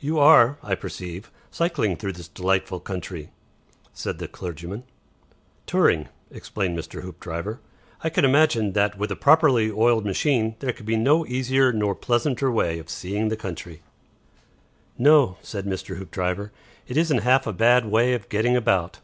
[0.00, 3.30] "You are, I perceive, cycling through this delightful country,"
[3.94, 4.82] said the clergyman.
[5.64, 7.02] "Touring," explained Mr.
[7.02, 7.60] Hoopdriver.
[8.02, 11.94] "I can imagine that, with a properly oiled machine, there can be no easier nor
[11.94, 13.80] pleasanter way of seeing the country."
[14.98, 15.98] "No," said Mr.
[15.98, 16.50] Hoopdriver;
[16.88, 18.98] "it isn't half a bad way of getting about."